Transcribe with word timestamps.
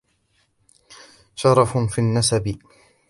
شرفٌ 1.35 1.77
في 1.77 1.99
النسبِ 2.01 2.57